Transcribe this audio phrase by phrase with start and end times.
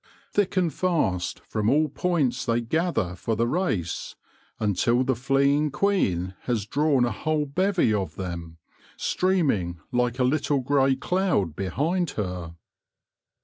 [0.31, 4.15] Thick and fast from all points they gather for the race,
[4.59, 8.57] until the fleeing queen has drawn a whole bevy of them,
[8.97, 12.55] stream ing like a little grey cloud behind her.